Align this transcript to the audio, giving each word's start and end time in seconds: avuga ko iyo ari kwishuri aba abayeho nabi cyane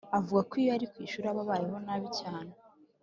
avuga 0.17 0.41
ko 0.49 0.53
iyo 0.61 0.69
ari 0.75 0.85
kwishuri 0.93 1.25
aba 1.31 1.41
abayeho 1.45 1.77
nabi 1.85 2.07
cyane 2.19 2.51